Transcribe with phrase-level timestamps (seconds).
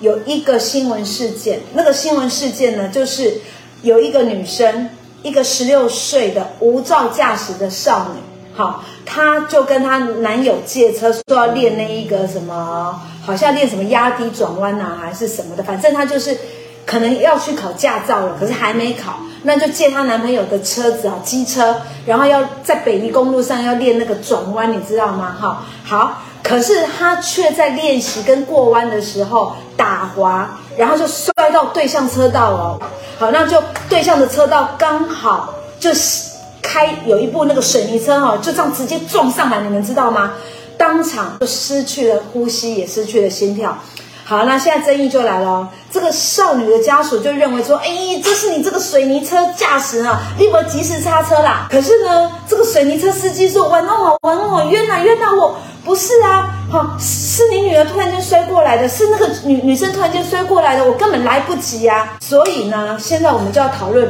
[0.00, 3.40] 有一个新闻事件，那个新闻事件呢，就是
[3.82, 4.90] 有一个女生，
[5.22, 8.20] 一个十六岁的无照驾驶的少女，
[8.56, 16.38] 好，她就跟她男友借车，说要练那一个什么，好像练什么压低转弯啊，还是什么的，反正她就是
[16.86, 21.76] 可能要去考驾照了，可是还没考，那就借她男朋友的车子啊，机车，
[22.06, 25.36] 然后要在北宜公路上要练那个转弯，你知道吗？
[25.40, 26.22] 哈，好。
[26.48, 30.48] 可是他却在练习跟过弯的时候打滑，
[30.78, 32.80] 然后就摔到对向车道哦。
[33.18, 36.30] 好，那就对向的车道刚好就是
[36.62, 40.32] 开有一部那个水泥车哈，就这样直接撞上来，你们知道吗？
[40.78, 43.76] 当场就失去了呼吸，也失去了心跳。
[44.24, 51.66] 好，那现在争议就来了，这个少女的家属就认为说，哎，这是你这个水泥车驾驶啊，立刻及时刹车啦。
[51.70, 55.56] 可是呢，这个水泥车司机说，玩弄我，玩弄我，冤哪冤哪我。
[55.88, 62.18] 不是啊，好，是你女儿突然间摔过来的，是那个女女生突然间摔过来的，我根本来不及啊。
[62.20, 64.06] 所以呢，现在我们就要讨论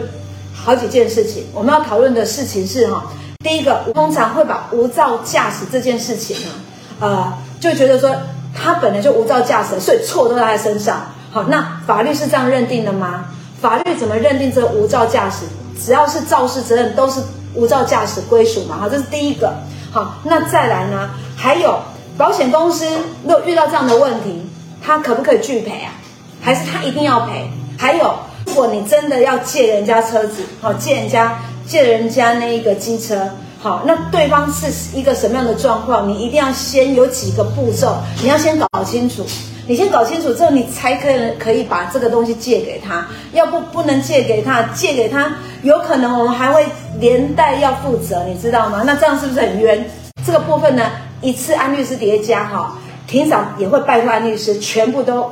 [0.52, 1.46] 好几件事情。
[1.54, 3.04] 我们要讨论的事情是哈，
[3.44, 6.52] 第一个，通常会把无照驾驶这件事情呢，
[6.98, 8.10] 呃，就觉得说
[8.52, 11.00] 他本来就无照驾驶，所以错都在他身上。
[11.30, 13.26] 好，那法律是这样认定的吗？
[13.60, 15.44] 法律怎么认定这无照驾驶？
[15.80, 17.20] 只要是肇事责任，都是
[17.54, 18.78] 无照驾驶归属嘛。
[18.80, 19.54] 好，这是第一个。
[19.90, 21.10] 好，那再来呢？
[21.36, 21.78] 还有
[22.16, 22.86] 保险公司
[23.22, 24.42] 如果遇到这样的问题，
[24.82, 25.92] 他可不可以拒赔啊？
[26.40, 27.50] 还是他一定要赔？
[27.78, 28.14] 还有，
[28.46, 34.66] 如果你真的要借人家车子，好，借人家借人家那一个机车，好，那对方是
[34.96, 36.08] 一个什么样的状况？
[36.08, 39.24] 你一定要先有几个步骤，你要先搞清楚。
[39.68, 43.06] 你先搞清楚之后，你才可以可以把这个东西借给他。
[43.34, 45.30] 要不不能借给他，借给他
[45.62, 46.64] 有可能我们还会
[46.98, 48.82] 连带要负责，你知道吗？
[48.86, 49.84] 那这样是不是很冤？
[50.24, 55.30] 这个部分呢，一次安律师叠加哈，庭长也会拜托安律师，全部都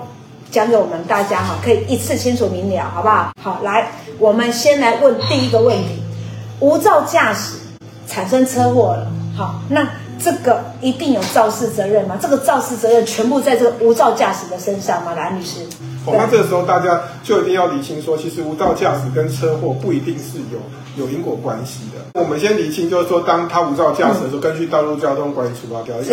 [0.51, 3.33] 讲给我们大家哈，可以一次清楚明了，好不好？
[3.43, 6.03] 好，来，我们先来问第一个问题：
[6.61, 7.55] 无照驾驶
[8.07, 9.89] 产生车祸了，好，那。
[10.19, 12.19] 这个一定有肇事责任吗？
[12.21, 15.15] 这个肇事责任全部在这个无照驾驶的身上吗？
[15.15, 15.61] 来，律师。
[16.07, 22.21] 哦，那这个时候大家就一定要理清说，其实无照驾驶跟车祸不一定是有有因果关系的。
[22.21, 26.07] 我们先理清，就是说，当他无照驾驶的时候，嗯、根据《道路交通管理处罚条例》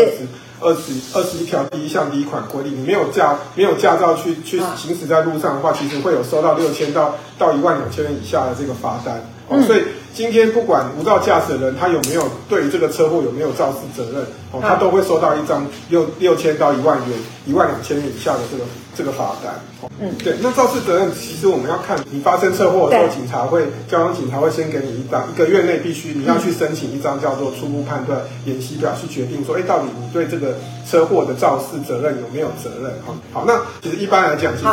[0.59, 9.21] 二十二十一条第一项第一款规定，你没有驾没有驾照去去行驶在路上的话，其实会有收到六千到到一万两千元以下的这个罚单。
[9.47, 9.83] 哦，所以。
[10.13, 18.63] 今天不管无照驾驶的人他有没有对于这个车祸有没有肇事责任，哦，他都会收到一张六六千到一万元、一万两千元以下的这个
[18.95, 19.59] 这个罚单。
[19.99, 20.35] 嗯，对。
[20.39, 30.55] 那肇事责任其实我们要看你发生车祸的时候，警察会交通警察会先给你一张，一个月内必须你要去申请一张叫做初步判断演习表，去决定说，哎，到底你对这个
[30.87, 32.93] 车祸的肇事责任有没有责任？
[33.03, 34.69] 好，好，那其实一般来讲，其实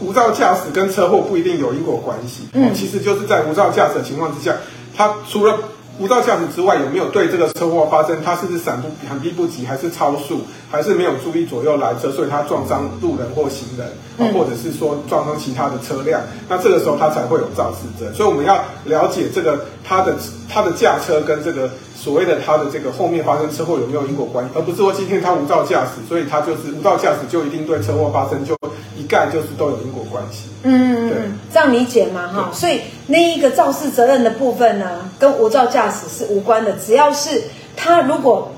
[0.00, 2.48] 无照驾驶跟车祸不一定有因果关系。
[2.54, 4.56] 嗯，其实就是在无照驾驶的情况之下。
[5.00, 5.58] 他除了
[5.98, 8.22] 无照驾驶之外，有没有对这个车祸发生？
[8.22, 16.20] 他是不是闪不闪避不及，还是超速，还是没有注意左右来车，所以他撞伤路人或行人，或者是说撞伤其他的车辆？
[16.50, 18.12] 那这个时候他才会有肇事责。
[18.12, 20.14] 所以我们要了解这个他的
[20.50, 28.56] 他的驾车跟这个所谓的他的这个后面发生车祸有没有因果关系，而不是说今天他无照驾驶，所以他就是无照驾驶就一定对车祸发生就。
[28.96, 31.18] 一概就是都有因果关系，嗯，对，
[31.50, 32.28] 这样理解吗？
[32.28, 36.72] 哈，所以那一个肇事责任的部分呢，跟无照驾驶是无关的。
[36.74, 37.42] 只要是
[37.74, 38.52] 他如果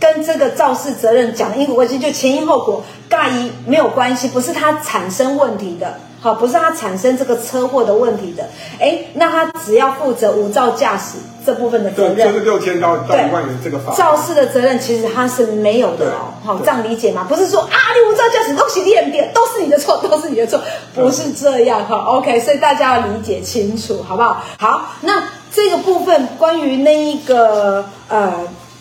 [0.00, 5.94] 跟这个肇事责任讲的因果关系，就前因后果，尬一没有关系，不是他产生问题的。
[6.26, 8.42] 好，不是他产生这个车祸的问题的，
[8.80, 13.94] 哎，那他只要负责无照驾驶这部分的责任，就是六千到到一万元这个法。
[13.94, 17.24] 肇事的责任其实他是没有的哦，好，这样理解吗？
[17.28, 20.60] 不是说啊，你无照驾驶都是你的，都是你的错，都是你的错，
[20.96, 21.96] 不是这样哈。
[21.96, 24.42] OK，所以大家要理解清楚，好不好？
[24.58, 25.22] 好，那
[25.54, 28.32] 这个部分关于那一个呃。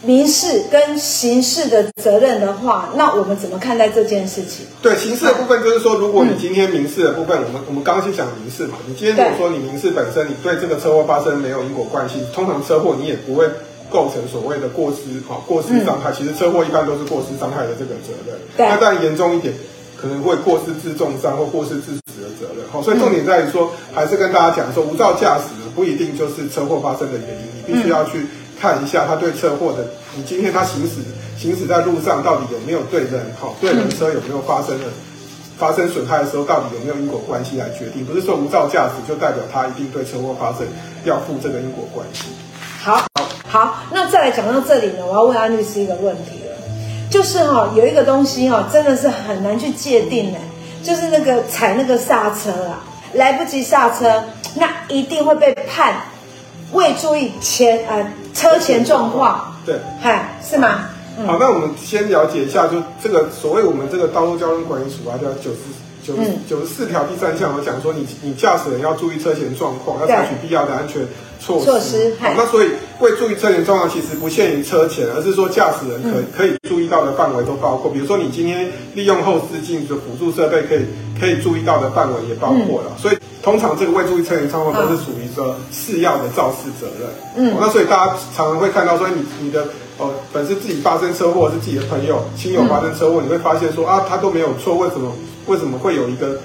[0.06, 4.66] 民事跟刑事的责任的话，那我们怎么看待这件事情？
[4.82, 13.48] 对，刑事的部分就是说，如果你今天民事的部分，我们我们刚刚去讲民事嘛，你今天如果说你民事本身你对这个车祸发生没有因果关系，通常车祸你也不会
[13.90, 16.12] 构成所谓的过失哈，过失伤害。
[16.12, 18.38] 其实车祸一般都是过失伤害的这个责任。
[18.56, 18.68] 对。
[18.68, 19.54] 那当然严重一点，
[20.00, 22.64] 可能会过失致重伤或过失致死的责任。
[22.72, 28.28] 好，所以重点在于说，还是跟大家讲说，无照驾驶不一定就是车祸发生的原因，你必须要去。
[28.60, 29.86] 看一下他对车祸的，
[30.16, 31.02] 你今天他行驶
[31.38, 34.86] 行驶在路上到底有没有对人好，对人车有没有发生了
[35.58, 38.06] 发生损害的时候，到底有没有因果关系来决定？
[38.06, 40.68] 不是说无照驾驶就代表他一定对车祸发生
[41.06, 42.24] 要负这个因果关系。
[42.82, 43.06] 好，
[43.48, 46.56] 好，那再来讲到这里呢，我要问安律师一个问题了，
[47.10, 50.38] 就是哈、哦、有一个东西哈、哦、真的是很难去界定呢，
[50.84, 54.24] 就是那个踩那个刹车啊，来不及刹车，
[54.56, 55.96] 那一定会被判
[56.74, 58.06] 未注意前呃
[58.36, 59.56] 车前状况。
[59.66, 60.90] 对，嗨，是吗？
[61.18, 65.58] 嗯、好，那我们先了解一下，就这个所谓我们这个道路交通管理处啊，叫九十。
[66.06, 66.14] 九
[66.48, 71.02] 九十四条第三项我讲说你，你你驾驶人要注意车前状况，要采取必要的安全
[71.40, 71.66] 措施。
[71.66, 72.14] 措施。
[72.20, 80.86] 好，那所以为注意车前状况，其实不限于车前，而是说驾驶人可可以注意到的范围都包括，比如说你今天利用后视镜的辅助设备，可以
[81.20, 82.92] 可以注意到的范围也包括了。
[82.96, 87.08] 嗯、所以通常这个未注意车前状况都是属于说次要的肇事责任。
[87.36, 87.56] 嗯。
[87.62, 89.68] 那所以大家常常会看到说你你的
[90.00, 95.12] 呃本身自己发生车祸，或是自己的朋友亲友发生车祸，嗯、你会发现说啊他都没有错，为什么？
[95.46, 96.40] 为什么会有一个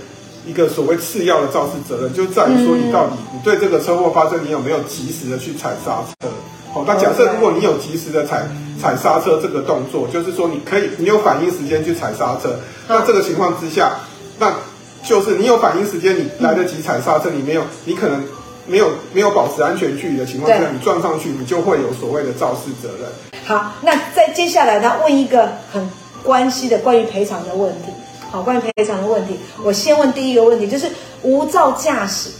[0.46, 2.12] 一个所谓次要的肇事责任？
[2.12, 6.28] 就在于说你到底你对这个车祸发生，你有没有及时的去踩刹车？
[6.74, 8.46] 好，那假设如果你有及时的踩
[8.78, 12.54] 踩刹车这个动作，就是说你可以你有反应时间去踩刹车，
[12.86, 13.92] 那这个情况之下，
[14.38, 14.52] 那
[15.02, 18.22] 就是你有反应时间，你来得及踩刹车，你没有你可能
[18.66, 23.42] 没有没有保持安全距离的情况下，你撞上去，你就会有所谓的肇事责任。
[23.44, 25.90] 好，那再接下来呢，问一个很
[26.22, 27.92] 关系的关于赔偿的问题。
[28.30, 30.86] 好，关于赔偿的问题，我先问第一个问题，就是
[31.22, 32.30] 无照驾驶。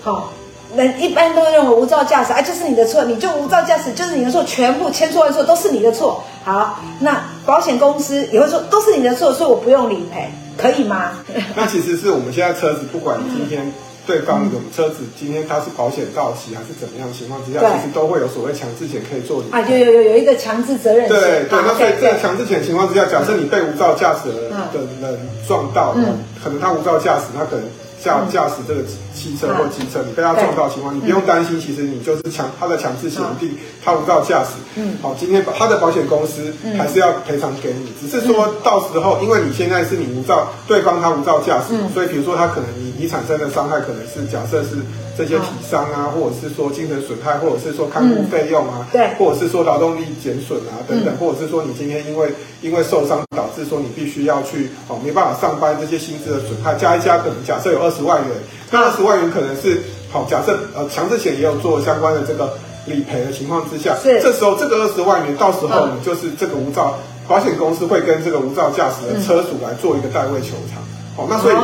[0.00, 0.32] 好，
[0.76, 6.22] 人一般都认为无照驾驶，哎，就是你的错，你就无照驾驶，就是你的错，全部千错万错都是你的错。
[6.44, 10.30] 好，那保险公司也会说都是你的错，所以我不用理赔，
[10.60, 11.12] 可以吗？
[11.56, 13.72] 那其实是我们现在车子，不管今天。
[14.06, 19.56] 对方有车子，今天他是保险到期还是怎么样情况之下，其实都会有所谓强制险可以做理赔。
[19.56, 21.08] 啊，有有有有一个强制责任险。
[21.08, 25.94] 对对，那所以在强制险情况之下，假设你被无照驾驶的人撞到，
[26.42, 27.64] 可能他无照驾驶，他可能。
[28.02, 28.82] 驾驾驶这个
[29.14, 34.50] 汽车或机车，你被他撞到的情况，你不用担心，其实你就是强他的强制险一定他无照驾驶。
[34.76, 44.78] 嗯，好，今天他的保险公司还是要赔偿给你，只是说到时候，因为你现在是你无照，对方他无照驾驶，所以比如说他可能你你产生的伤害可能是假设是。
[45.18, 52.32] 这些体伤啊，或者是说精神损害，或者是说看护费用啊，对、嗯，或者是说劳动力减损啊等等，嗯、或者是说你今天因为
[52.62, 58.36] 因为受伤导致说你必须要去哦没办法上班，这些薪资的损害加一加，可能假设有二十万元，
[58.70, 59.80] 那二十万元可能是
[60.12, 62.52] 好假设呃强制险也有做相关的这个
[62.86, 64.20] 理赔的情况之下，是。
[64.20, 66.94] 这时候这个二十万元到时候你就是这个无照
[67.28, 70.82] 保险公司会跟这个无照驾驶的车主来做一个代位求偿。
[71.16, 71.56] 好，那所以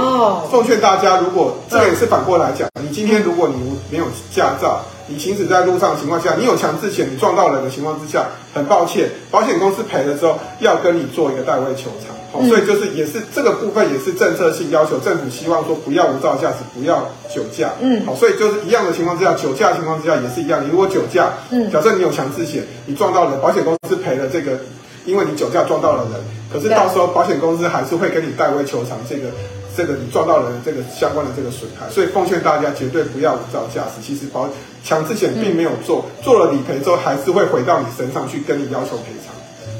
[0.50, 4.04] 奉劝大家，如果这个也是反过来讲，你今天如果你没有
[4.34, 12.14] 驾照，你行驶在路上的情况下，你有强制险，你撞到人的情况之下，很抱歉，保险公司赔了之后要跟你做一个代位求偿。
[12.32, 17.70] 好，所以就是也是这个部分也是政策性要求，政府希望说不要无照驾驶，不要酒驾。
[17.80, 24.58] 嗯，好，所以就是一样的情况之下，酒驾情况之下也是一样，你如果酒驾，嗯，假设你有强制险，你撞到人，保险公司赔了这个。
[25.06, 26.20] 因为你酒驾撞到了人，
[26.52, 29.28] 可是到时候保险公司还是会跟你代为求偿这个
[29.76, 34.02] 这个你撞到人的这个相关的这个损害，所以奉劝大家绝对不要无照驾驶。
[34.02, 34.48] 其实保
[34.82, 39.34] 强制险并没有做，做了理赔之后还是会回到你身上去跟你要求赔偿。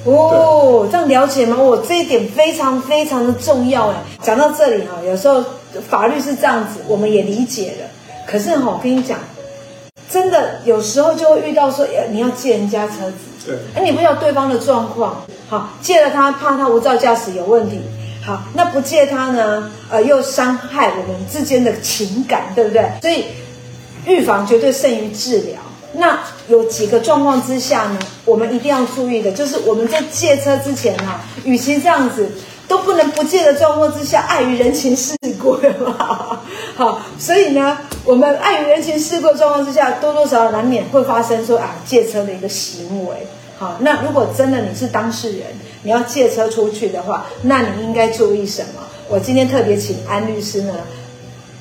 [0.05, 1.57] 哦，这样了解吗？
[1.57, 3.97] 我这一点非常非常的重要哎。
[4.23, 5.45] 讲到这里哈，有时候
[5.89, 7.89] 法律是这样子，我们也理解了。
[8.27, 9.19] 可是哈，我跟你讲，
[10.09, 13.17] 真的有时候就会遇到说，你要借人家车子。
[13.47, 17.81] 对，哎，你不知道对方的状况，好，借了他，怕他无照驾驶有问题，
[18.25, 22.91] 好，那不借他呢，呃，又伤害我们之间的情感，对不对？
[23.01, 23.25] 所以
[24.05, 25.61] 预防绝对胜于治疗。
[25.93, 32.29] 那有几个状况之下呢，我们一定要注意的，就是我们在借车之前啊，与其这样子，
[32.69, 35.57] 都不能不借的状况之下，碍于人情世故，
[35.97, 36.36] 好，好，
[36.75, 43.27] 好所以呢，我们碍于人情世故的状况之下，多多少少难免会发生说啊，借车的一个行为。
[43.59, 45.47] 好，那如果真的你是当事人，
[45.83, 48.83] 你要借车出去的话，那你应该注意什么？
[49.09, 50.75] 我今天特别请安律师呢，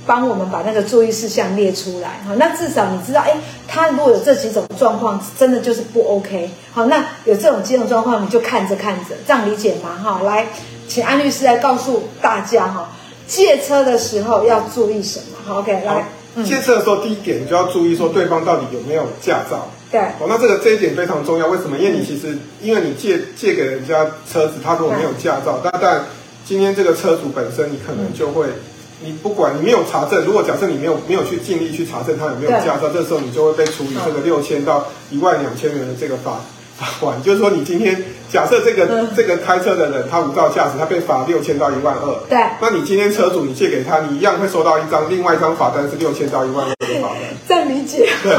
[0.05, 2.19] 帮我们把那个注意事项列出来。
[2.27, 6.49] 好，那至少你知道，哎，他如果有这几种状况，真的就是不 OK。
[6.73, 9.97] 好，那有这种几种状况，你就看着看着，这样理解吗？
[10.03, 10.47] 哈，来，
[10.89, 12.89] 请安律师来告诉大家哈，
[13.27, 15.37] 借车的时候要注意什么？
[15.45, 16.07] 好，OK，来，
[16.43, 19.67] 借车的时候第一点你就要注意说，对方到底有没有驾照。
[19.91, 21.47] 对，哦，那这个这一点非常重要。
[21.47, 21.77] 为什么？
[21.77, 26.03] 因为你其实，因为你借借给人家车子，他如果没有驾照，但但
[26.45, 28.47] 今天这个车主本身，你可能就会，
[29.01, 36.41] 你不管你没有查证，如果假设你没有没有去尽力去查证他有没有驾照，这时候你就会被处以这个六千到一万两千元的这个罚。
[36.77, 42.13] 罚款就是说，你今天假设这个、嗯、这个开车的人他无照驾驶，他被罚六千到一万二。
[42.29, 42.37] 对。
[42.61, 47.21] 那你今天车主你借给他，你一样会收到一张另外一张罚单，是六千到一万二的罚单。
[47.47, 48.09] 这样理解。
[48.21, 48.35] 对。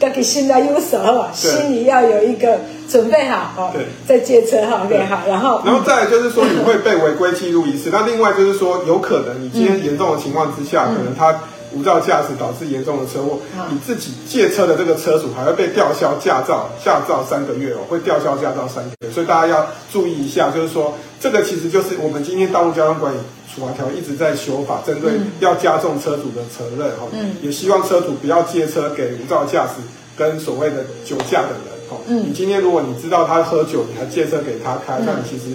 [0.00, 0.96] 要给心里有数，
[1.32, 11.40] 心里要有一个准备好哦，对，再借车哈，OK 好，然后然后再来就是说你会被违规记录一次，那另外就是说有可能你今天严重的情况之下，可能他。
[11.72, 13.38] 无照驾驶导致严重的车祸，
[13.70, 23.18] 你自己借车的这个车主还会被吊销驾照，驾照三个月哦，会吊销驾照三个月，所以大家要注意一下，就是说这个其实就是我们今天道路交通管理
[23.54, 29.74] 处罚条例一直在修法，针对要加重车主的责任哈，嗯，也希望车主不要借车给无照驾驶
[30.16, 35.54] 跟所谓的酒驾的人哈，嗯，你今天如果你知道他喝酒，你还借车给他开，那你其实。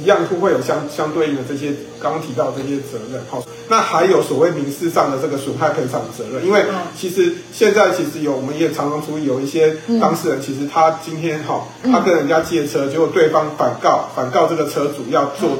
[0.00, 6.64] 一样都会有相相对应的这些刚刚提到的这些责任，好，那还有所谓民事上的这个损害赔偿责任，因为
[6.96, 15.50] 其实现在其实有我们也常常注意有一些当事人，其实他今天哈，他跟人家借车，结果对方反告反告这个车主要做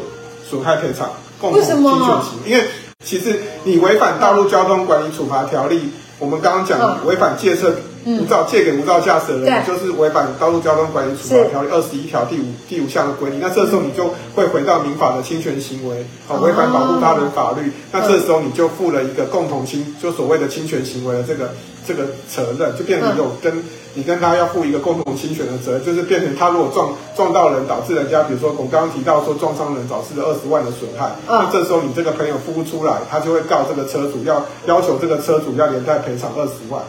[0.49, 2.64] 损害赔偿共同侵权行为，因为
[3.04, 7.75] 其实你违反道路交通管理处罚条例，我们刚刚讲违反借车。
[8.07, 13.40] 无照借给无照驾驶的人，就是违反《道路交通管理处罚条例》二十一条第五第五项的规定。
[13.40, 17.71] 那这时候你就会回到民法的侵权行为，好，违反保护他人法律。
[17.92, 21.50] 那这时候你就负了一个共同侵，就所谓的侵权行为的这个
[21.87, 23.62] 这个责任，就变成有跟
[23.95, 36.83] 你跟他要负一个共同侵权的责任，就是变成他如果撞撞到人，导致人家，比如说我们刚刚提到说撞伤人，导致了二十万的损害，那这时候你这个朋友付不出来，他就会告这个车主，要要求这个车主要连带赔偿二十万。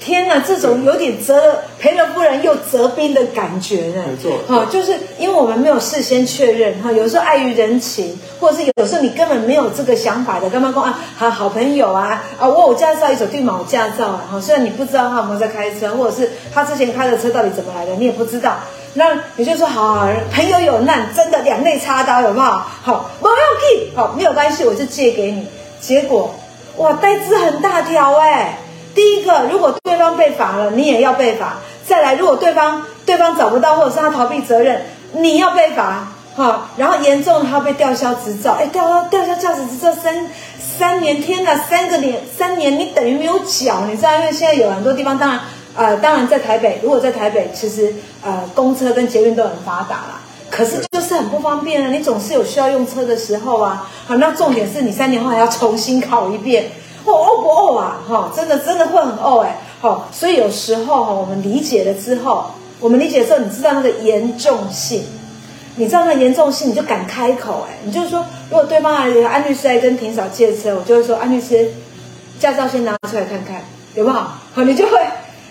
[0.00, 4.04] 天哪，这种有点责赔了夫人又折兵的感觉呢。
[4.06, 11.00] 没错，哈，就是因为我们没有事先确认哈，有时候碍于人情，或者是有时候你根本没有这个想法的，干嘛说啊？
[11.16, 18.56] 好好朋友啊啊，我有驾照一手对嘛，我驾照啊，哈，虽然你不知道他有没有在开车，或者是他之前开的车到底怎么来的，你也不知道。
[18.96, 22.44] 那你就说好，好，朋友有难，真的两肋插刀，有没有？
[22.44, 25.46] 好，没有可以，好，没有关系，我就借给你。
[25.80, 26.34] 结果
[26.76, 28.58] 哇，代资很大条哎。
[28.94, 31.56] 第一个，如果对方被罚了，你也要被罚。
[31.86, 34.82] 再来，如果对方对方找不到，或者是他逃避责任，
[35.12, 36.08] 你要被罚。
[36.36, 40.26] 哈，然后严重他被吊销执照，哎，吊销吊销驾驶执照三
[40.58, 44.12] 三年，天哪，三个年三年，你等于没有缴，你知道？
[44.16, 45.40] 因为现在有很多地方，当然，
[45.76, 50.20] 呃，当然在台北，如果在台北，其实呃，公车跟捷运都很发达啦。
[50.50, 53.88] 可是就是很不方便啊，你总是有需要用车的时候啊。
[54.06, 56.64] 好，那重点是你三年后还要重新考一遍。
[57.04, 62.46] 哦哦不哦啊，哈，真的真的会很哦哎，好，所以有时候哈，我们理解了之后，
[62.80, 65.04] 我们理解的时候，你知道那个严重性，
[65.76, 71.70] 你知道那个严重性，你就敢开口哎，你就是说，如果对方来安律师来跟霆嫂借车，我就会说，安律师，
[72.40, 73.62] 驾照先拿出来看看，
[73.94, 74.16] 有没有？
[74.16, 74.98] 好，你就会，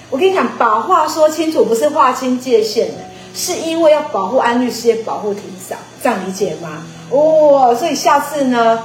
[0.09, 2.93] 我跟你讲，把话说清楚，不是划清界限的，
[3.35, 6.83] 是因为要保护安律师，也保护霆嫂，这样理解吗？
[7.11, 8.79] 哦，所以下次呢，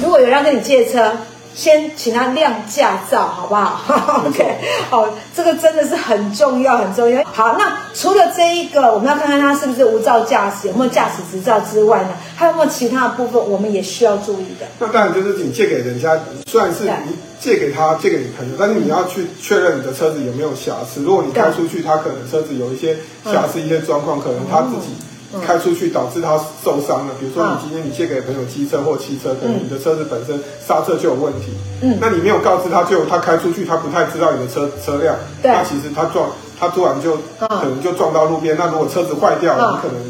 [0.00, 1.12] 如果有人跟你借车。
[1.54, 3.80] 先请他亮驾照，好不好？
[4.26, 4.58] OK，
[4.90, 7.22] 好，这个真的是很重要，很重要。
[7.32, 14.66] 好，那除了这一个，我们要看看他是不是无照驾驶，有没有驾驶执照之外呢，还有没有其他的部分，我们也需要注意的。
[14.78, 21.02] 那当然就是你借给人家，虽然是你借给他，借给你朋友，但是你要去确认你的车子有没有瑕疵。
[21.02, 24.94] 如果你开出去，他可能车子有一些瑕疵、一些状况，可能他自己。
[25.40, 40.02] 开出去导致他受伤了，比如说你今天你借给朋友机车或汽车，可能你的车子本身刹车就有问题，嗯，那你没有告知他，就他开出去，他不太知道你的车车辆，那其实他撞，他突然就可能就撞到路边，那如果车子坏掉了，你可能。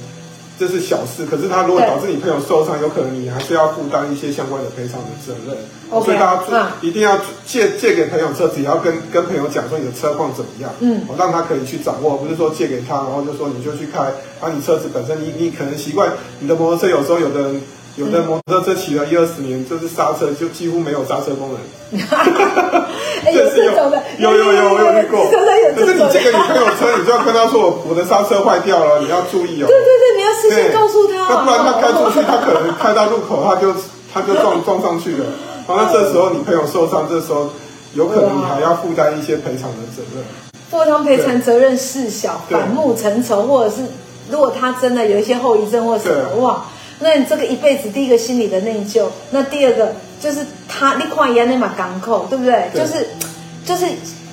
[0.59, 5.57] 这是小事，可是他如果导致你朋友受伤，有可能你还是要负担一些相关的赔偿的责任。
[5.91, 14.01] Okay, 所以大家一定要借借给朋友车子，也要跟跟朋友讲说你的车况怎么样，嗯，我让他可以去掌握，不是说借给他，然后就说你就去开，
[14.41, 17.63] 然后你车子本身你你可能习惯你的摩托车，有时候有的人。
[17.95, 21.61] 有的摩托车骑了一二十年，就是刹车就几乎没有刹车功能。
[23.37, 25.21] 有这种的，有有有，我有遇过。
[25.77, 29.67] 可是你借给女朋友车，你就要跟他说，我我的刹车坏掉了，你要注意哦。
[29.69, 30.02] 对对对，你要事
[30.55, 31.29] 先告诉他。
[31.29, 33.75] 那不然他开出去，他可能开到路口，他就
[34.13, 35.27] 他就撞撞上去了。
[35.67, 37.49] 好，那这时候你朋友受伤，这时候
[37.95, 40.25] 有可能你还要负担一些赔偿的责任。
[40.71, 43.83] 负担赔偿责任事小，反目成仇，或者是
[44.31, 46.63] 如果他真的有一些后遗症或什么，哇。
[47.01, 52.71] 那你这个一辈子，第一个心理的内疚，那第二个就是他，你看一样那么港口，对不对？
[52.73, 53.07] 对就是，
[53.65, 53.87] 就是。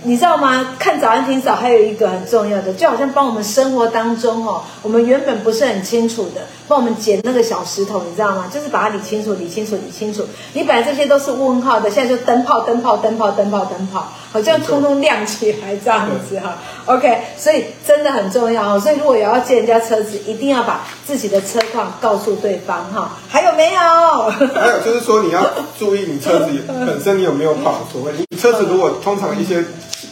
[0.03, 0.75] 你知道吗？
[0.79, 8.49] 看早安听早还有一个很重要的，就好像帮我们生活当中哦，我们原本不是很清楚的，帮我们捡那个小石头，你知道吗？
[8.49, 10.25] 就是把它理清楚、理清楚、理清楚。
[10.53, 16.57] 你本来这些都是问号的，现在就灯泡、灯泡、灯泡、灯泡、灯泡，好像通通亮起来这样子哈。
[16.85, 18.79] OK，所以真的很重要哦。
[18.79, 23.17] 所以如果有要借人家车子，一定要把自己的车况告诉对方哈。
[23.27, 23.79] 还有没有？
[24.53, 25.45] 还有就是说你要
[25.77, 29.63] 注意你车子本身你有没有跑所谓，你车子如果通常一些。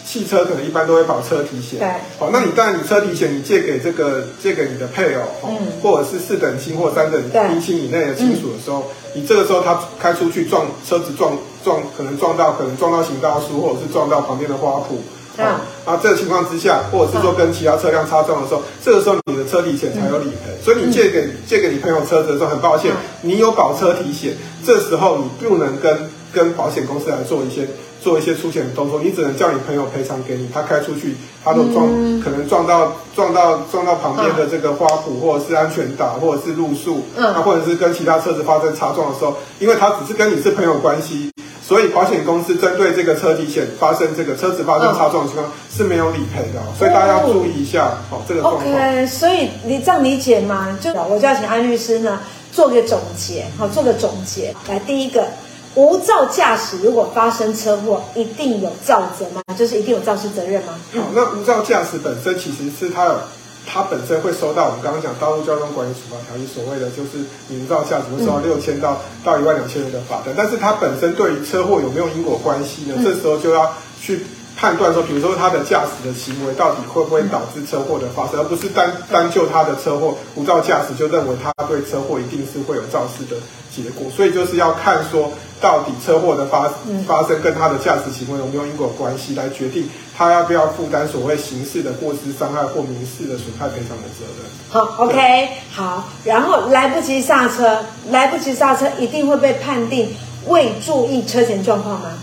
[0.06, 14.96] 汽车可能一般都会保车体险，对，好，那你当然你车体险你借给这个借给你的配偶，嗯，或者是四等亲或三等姻亲以内的亲属的时候，嗯、你这个时候他开出去撞车子撞撞，可能撞到可能撞到行道树，或者是撞到旁边的花圃。
[15.38, 20.56] 啊，然后这个情况之下，或者是说跟其他车辆擦撞的时候，这个时候你的车体险才有理赔。
[20.64, 27.68] 所以你借给借给你朋友车子的时候，很抱歉，你有保车体险，这时候你不能跟跟保险公司来做一些
[28.02, 30.50] 做一些出险的动作，你只能叫你朋友赔偿给你。
[30.52, 31.86] 他开出去，他都撞，
[32.20, 41.30] 可能撞到撞到撞到旁边的这个花圃，或者是安全岛，或者是路树，嗯，或者是跟其他车子发生擦撞的时候，因为他只是跟你是朋友关系。
[41.68, 48.66] 所以保险公司针对这个车体险发生这个车子发生擦撞的情况是没有理赔的，所以大家要注意一下哦，这个状况。
[48.66, 50.80] OK，所以你这样理解吗？
[50.80, 52.22] 就我就要请安律师呢
[52.54, 54.56] 做个总结，好，做个总结。
[54.70, 55.28] 来，第一个，
[55.76, 59.42] 无照驾驶如果发生车祸，一定有肇责吗？
[59.58, 60.74] 就是一定有肇事责任吗？
[60.94, 63.20] 好，那无照驾驶本身其实是它有。
[63.68, 67.20] 它本身会收到我们刚刚讲《道路交通管理处罚条例》所谓的就是
[67.50, 72.96] 你无照驾驶会收到六千到到一万两千元的罚单，但是它本身对于车祸有没有因果关系呢？
[73.04, 74.26] 这时候就要去
[74.58, 83.38] 判断说，比如说他的驾驶的行为到底会不会导致车祸的发生，而不是单单就他的车祸无照驾驶就认为他对车祸一定是会有肇事的
[83.72, 86.68] 结果，所以就是要看说到底车祸的发
[87.06, 89.88] 发生跟他的驾驶行为有没有因果关系来决定。
[90.18, 94.50] 他要不要负担所谓刑事的过失伤害或民事的损害赔偿的责任？
[94.68, 96.10] 好，OK，好。
[96.24, 100.10] 然后来不及刹车，来不及刹车，一定会被判定
[100.48, 102.14] 未注意车前状况吗？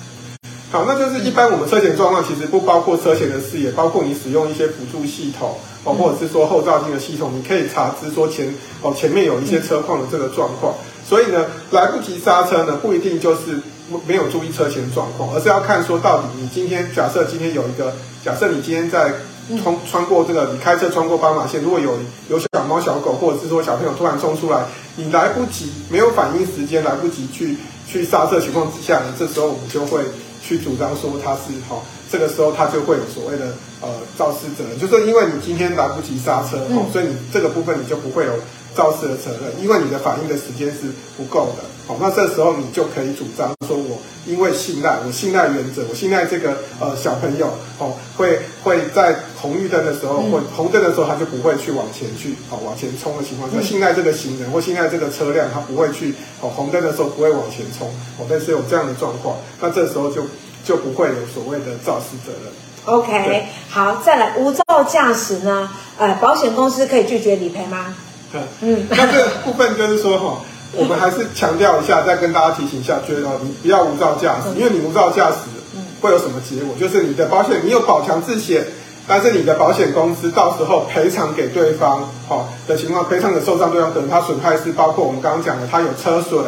[0.74, 8.52] 好，那就是一般我们车前状况其实不包括车前的视野，包括你使用一些辅助系统哦，或者是说后照镜的系统，你可以查知说前
[8.82, 10.74] 哦前面有一些车况的这个状况。
[11.08, 13.62] 所以呢，来不及刹车呢，不一定就是。
[14.06, 17.92] 没有注意车前状况，而是要看说到底你今天假设今天有一个
[18.24, 19.12] 假设你今天在
[19.62, 21.98] 通穿过这个你开车穿过斑马线，如果有
[22.30, 24.64] 有小猫小狗或者是说小朋友突然冲出来，
[24.96, 30.02] 你来不及没有反应时间，来不及去去刹车情况之下呢，这时候我们就会
[30.46, 31.80] 去主张说他是哈，
[32.12, 38.33] 这个时候他就会有所谓的呃肇事责任，就是因为你今天来不及刹车，哦，所以你这个部分你就不会有。
[38.74, 47.47] 肇事的责任，因为你的反应的时间是不够的，好，那这时候你就可以主张说，我因为信赖，我信赖原则，我信赖这个呃小朋友，
[47.79, 60.23] 哦，会会在红绿灯的时候，或红灯的时候，他就不会去往前去，好，往前冲的情况下，信赖这个行人或信赖这个车辆，他不会去，哦，红灯的时候不会往前冲，哦，但是有这样的状况，那这时候就
[60.64, 62.51] 就不会有所谓的肇事责任。
[62.87, 65.70] OK，好，再来无照驾驶呢？
[65.99, 67.94] 呃，保险公司可以拒绝理赔吗？
[68.62, 70.40] 嗯，那这个部分就是说哈，
[70.76, 75.37] 我们还是强调一下，再跟大家提醒一下，觉得你不要无照驾驶，因为你无照驾驶
[76.00, 76.74] 会有什么结果？
[76.78, 78.64] 就是你的保险，你有保强制险，
[79.06, 86.44] 但是你的保险公司到时候赔偿给对方，好的情况，赔偿给受伤对方，可能他损害是包括我们刚刚讲的，他有车损，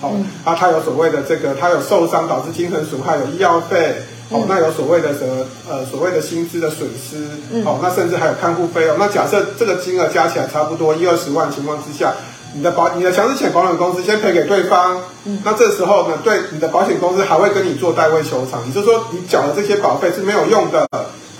[0.00, 0.12] 好，
[0.44, 3.96] 啊，他有所谓的这个，他有受伤导致精神损害，有医药费。
[4.32, 7.16] 哦，那有所谓的什么呃，所谓的薪资的损失，
[7.64, 8.96] 哦，那甚至还有看护费用。
[8.96, 12.14] 那假设这个金额加起来差不多一二十万情况之下，
[12.54, 20.88] 你的保你的强制险保险公司先赔给对方，嗯，那这时候呢，对你的保险公司还会跟你做代位求偿，也就是说你缴的这些保费是没有用的，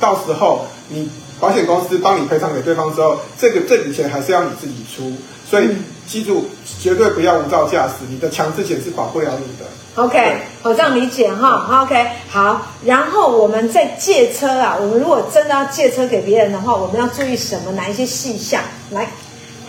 [0.01, 5.13] 到时候你保险公司帮你赔偿给对方之后，这个这笔钱还是要你自己出，
[5.49, 5.69] 所以
[6.07, 6.47] 记住
[6.81, 9.67] 绝对不要无照驾驶，你的强制险是保不了你的。
[9.97, 11.83] OK，我这样理解哈。
[11.83, 12.63] OK，好。
[12.85, 17.73] 然后我们在借车啊，我们如果真的要借车给别人的话，我们要注意什么？
[17.73, 18.63] 哪一些细项？
[18.93, 19.11] 来，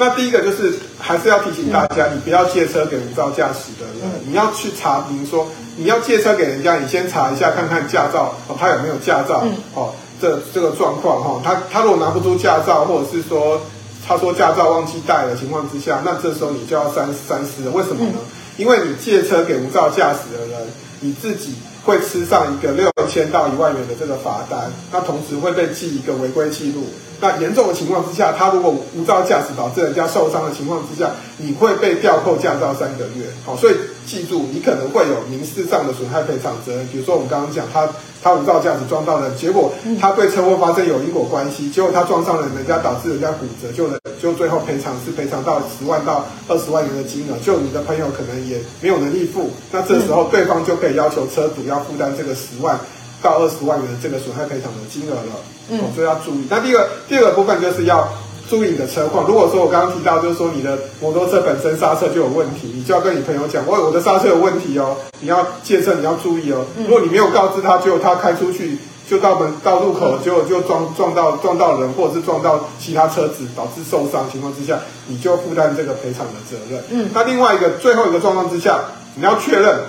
[0.01, 4.01] 那第一个就是还是要提醒大家，嗯、你不要借车给无照驾驶的人。
[4.03, 9.43] 嗯、你要去查明说，你要借车给人家，你先查一下看看驾照哦，他有没有驾照？
[9.45, 13.61] 嗯、哦，这这个状况哈，他他如果拿不出驾照，或者是说
[14.07, 17.69] 他说驾照忘记带的情况之下，那这时候你就要三三思了。
[17.71, 18.15] 为什么呢？
[18.15, 18.25] 嗯
[18.57, 20.67] 因为你借车给无照驾驶的人，
[20.99, 26.85] 你自己会吃上一个六千到一万元的这个罚单，那同时会被记一个违规记录。
[27.21, 33.27] 那严重的情况之下，他如果无照驾驶导致人家受伤的情况之下，你会被吊扣驾照三个月。
[33.45, 33.75] 好，所以
[34.07, 36.88] 记住，你可能会有民事上的损害赔偿责任。
[36.88, 37.88] 比如说我们刚刚讲，他
[38.23, 43.88] 他无照驾驶撞到人，结果他对车祸发生有因果关系，结果他撞上了人家，导致人家骨折，就
[44.19, 52.79] 就最后赔偿是赔偿到十万到二十万元的金额，就你的朋友可能也没有能力付，那这时候对方就可以要求车主要负担这个十万。
[53.21, 55.36] 到二十万元的这个损害赔偿的金额了，
[55.69, 56.47] 嗯，所以要注意。
[56.49, 58.07] 那第二个第二个部分就是要
[58.49, 59.25] 注意你的车况。
[59.27, 66.65] 如果说我刚刚提到，就是说你的摩托车本身刹车就有问题，你就要跟你朋友讲，我我的刹车有问题哦，你要借车你要注意哦。
[66.77, 76.84] 如果你没有告知他，结果他开出去就到门到路口结果就撞撞到撞到人，或者是撞到其他车子导致受伤情况之下，你就负担这个赔偿的责任。
[76.89, 78.79] 嗯，那另外一个最后一个状况之下，
[79.15, 79.79] 你要确认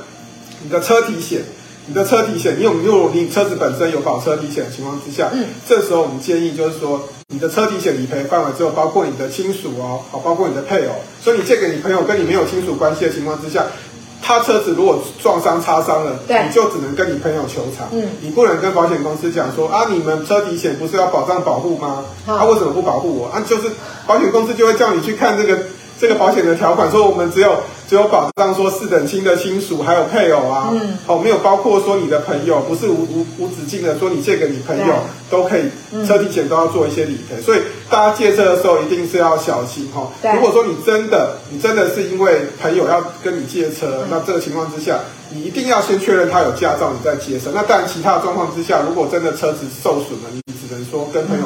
[0.62, 1.42] 你的车体险。
[1.87, 13.64] 你的车体险，你有没有你车子本身有保车体险的情况之下，嗯，这时候我们建议就是说，你的车体险理赔范围只有包括你的亲属哦，好，包括你的配偶，所以你借给你朋友跟你没有亲属关系的情况之下，
[14.23, 22.05] 他车子如果撞伤擦伤了，对，你就只能跟你朋友求偿，嗯，你不能跟保险公司讲说啊，你们车体险不是要保障保护吗？
[22.25, 23.27] 他、啊、为什么不保护我？
[23.27, 23.68] 啊，就是
[24.07, 25.64] 保险公司就会叫你去看这个
[26.03, 27.55] 这个保险的条款，说我们只有。
[27.88, 34.95] 只有保障说四等亲的亲属还有配偶啊，嗯，哦，没有包括说你的朋友，不是无无无止境的说你借给你朋友
[35.29, 35.65] 都可以，
[36.07, 37.59] 车体险都要做一些理赔，所以
[37.91, 40.09] 大家借车的时候一定是要小心哈。
[40.33, 47.51] 如果说你真的你真的是因为朋友要跟你借车，那这个情况之下，你一定要先确认他有驾照，你再借车。
[47.55, 50.41] 那当然其他的状况之下，如果真的车子受损了，你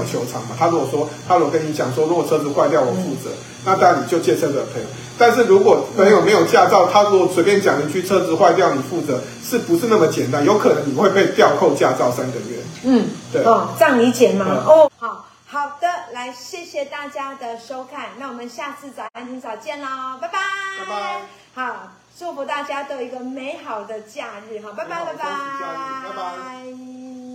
[0.07, 0.57] 只能说跟朋友求偿嘛。
[0.59, 3.31] 他如果说他如果跟你讲说，如果车子坏掉我负责，
[3.65, 4.81] 那当然你就借车的赔。
[5.19, 10.45] 但是如果朋友没有驾照，他如果随便讲一句车子坏掉你负责，是不是那么简单？
[10.45, 12.59] 有可能你会被吊扣驾照三个月。
[12.85, 14.47] 嗯，对哦，这样理解吗？
[14.49, 20.39] 嗯、哦，好好的，来，谢谢大家的收看，那我们下次早安听早见喽，拜拜，
[20.81, 21.23] 拜拜，
[21.55, 27.26] 好，祝福大家都有一个美好的假日，好，拜拜，拜拜，拜拜。